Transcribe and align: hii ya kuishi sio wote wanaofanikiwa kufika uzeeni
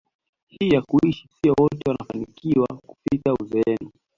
hii 0.47 0.69
ya 0.69 0.81
kuishi 0.81 1.27
sio 1.41 1.53
wote 1.57 1.77
wanaofanikiwa 1.89 2.67
kufika 2.87 3.33
uzeeni 3.43 3.91